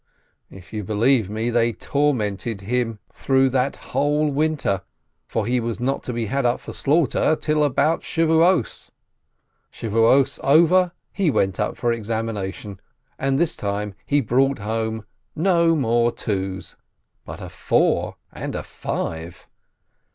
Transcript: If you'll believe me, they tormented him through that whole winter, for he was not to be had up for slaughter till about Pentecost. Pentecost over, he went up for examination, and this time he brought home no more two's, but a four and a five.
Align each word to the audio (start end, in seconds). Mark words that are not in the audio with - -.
If 0.49 0.73
you'll 0.73 0.87
believe 0.87 1.29
me, 1.29 1.51
they 1.51 1.73
tormented 1.73 2.61
him 2.61 2.97
through 3.13 3.51
that 3.51 3.75
whole 3.75 4.29
winter, 4.31 4.81
for 5.27 5.45
he 5.45 5.59
was 5.59 5.79
not 5.79 6.01
to 6.05 6.11
be 6.11 6.25
had 6.25 6.43
up 6.43 6.59
for 6.59 6.71
slaughter 6.71 7.35
till 7.35 7.63
about 7.63 8.01
Pentecost. 8.01 8.89
Pentecost 9.71 10.39
over, 10.43 10.93
he 11.13 11.29
went 11.29 11.59
up 11.59 11.77
for 11.77 11.93
examination, 11.93 12.79
and 13.19 13.37
this 13.37 13.55
time 13.55 13.93
he 14.03 14.21
brought 14.21 14.57
home 14.57 15.05
no 15.35 15.75
more 15.75 16.11
two's, 16.11 16.75
but 17.23 17.39
a 17.39 17.47
four 17.47 18.15
and 18.33 18.55
a 18.55 18.63
five. 18.63 19.45